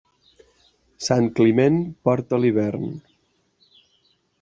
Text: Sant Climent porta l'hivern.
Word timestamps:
Sant 1.09 1.29
Climent 1.41 1.79
porta 2.09 2.43
l'hivern. 2.43 2.93